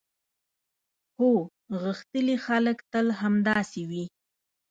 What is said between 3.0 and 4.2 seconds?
همداسې وي.